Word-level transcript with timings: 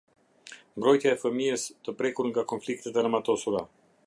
Mbrojtja 0.79 1.11
e 1.11 1.19
fëmijës 1.25 1.67
të 1.89 1.97
prekur 2.01 2.31
nga 2.33 2.49
konfliktet 2.55 2.99
e 3.01 3.05
armatosura. 3.05 3.67